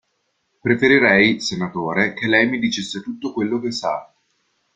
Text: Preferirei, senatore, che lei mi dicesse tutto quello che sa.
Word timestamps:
Preferirei, 0.61 1.39
senatore, 1.39 2.15
che 2.15 2.25
lei 2.27 2.47
mi 2.49 2.57
dicesse 2.57 3.01
tutto 3.03 3.31
quello 3.31 3.59
che 3.59 3.71
sa. 3.71 4.11